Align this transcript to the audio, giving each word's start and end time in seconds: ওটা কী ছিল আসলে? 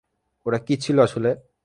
ওটা 0.45 0.59
কী 0.67 0.75
ছিল 0.77 0.97
আসলে? 0.99 1.29